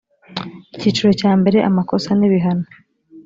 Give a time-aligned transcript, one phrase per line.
[0.75, 2.65] icyiciro cya mbere amakosa n ibihano